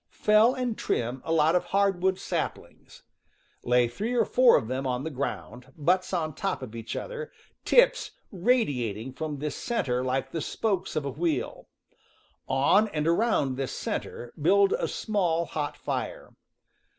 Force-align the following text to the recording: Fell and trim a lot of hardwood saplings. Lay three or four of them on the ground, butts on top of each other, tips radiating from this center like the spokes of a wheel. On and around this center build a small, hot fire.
Fell 0.17 0.55
and 0.55 0.79
trim 0.79 1.21
a 1.23 1.31
lot 1.31 1.53
of 1.53 1.65
hardwood 1.65 2.17
saplings. 2.17 3.03
Lay 3.63 3.87
three 3.87 4.15
or 4.15 4.25
four 4.25 4.57
of 4.57 4.67
them 4.67 4.87
on 4.87 5.03
the 5.03 5.11
ground, 5.11 5.71
butts 5.77 6.11
on 6.11 6.33
top 6.33 6.63
of 6.63 6.73
each 6.75 6.95
other, 6.95 7.31
tips 7.65 8.09
radiating 8.31 9.13
from 9.13 9.37
this 9.37 9.55
center 9.55 10.03
like 10.03 10.31
the 10.31 10.41
spokes 10.41 10.95
of 10.95 11.05
a 11.05 11.11
wheel. 11.11 11.67
On 12.47 12.87
and 12.87 13.05
around 13.07 13.57
this 13.57 13.73
center 13.73 14.33
build 14.41 14.73
a 14.73 14.87
small, 14.87 15.45
hot 15.45 15.77
fire. 15.77 16.31